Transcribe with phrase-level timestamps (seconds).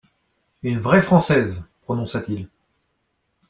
[0.63, 2.49] «Une vraie Française!» prononça-t-il.